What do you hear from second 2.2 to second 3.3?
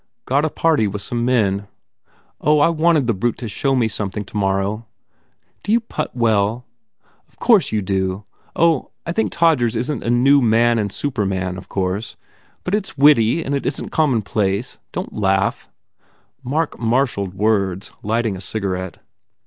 "And I wanted the